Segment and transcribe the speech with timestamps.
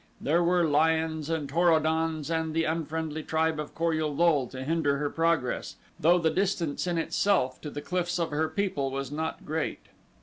[0.19, 4.47] There were lions and Tor o dons and the unfriendly tribe of Kor ul lul
[4.47, 8.89] to hinder her progress, though the distance in itself to the cliffs of her people
[8.89, 9.89] was not great.